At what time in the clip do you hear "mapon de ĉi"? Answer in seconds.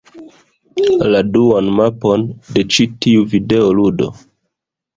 1.81-2.89